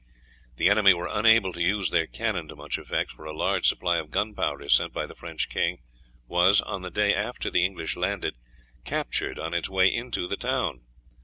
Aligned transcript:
The 0.55 0.67
enemy 0.67 0.95
were 0.95 1.05
unable 1.07 1.53
to 1.53 1.61
use 1.61 1.91
their 1.91 2.07
cannon 2.07 2.47
to 2.47 2.55
much 2.55 2.79
effect, 2.79 3.11
for 3.11 3.25
a 3.25 3.37
large 3.37 3.67
supply 3.67 3.97
of 3.97 4.09
gunpowder 4.09 4.67
sent 4.67 4.93
by 4.93 5.05
the 5.05 5.13
French 5.13 5.47
king 5.47 5.77
was, 6.25 6.59
on 6.59 6.81
the 6.81 6.89
day 6.89 7.13
after 7.13 7.51
the 7.51 7.63
English 7.63 7.95
landed, 7.95 8.33
captured 8.83 9.37
on 9.37 9.53
its 9.53 9.69
way 9.69 9.93
into 9.93 10.27
the 10.27 10.37
town. 10.37 10.81